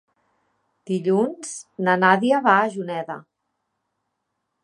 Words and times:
Dilluns 0.91 1.51
na 1.87 1.95
Nàdia 2.05 2.41
va 2.47 2.55
a 2.63 2.73
Juneda. 2.77 3.21